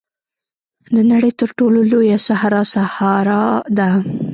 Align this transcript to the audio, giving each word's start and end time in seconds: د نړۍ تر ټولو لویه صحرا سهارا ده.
د 0.93 0.97
نړۍ 1.11 1.31
تر 1.41 1.49
ټولو 1.57 1.79
لویه 1.91 2.17
صحرا 2.27 2.61
سهارا 2.73 3.43
ده. 3.77 3.89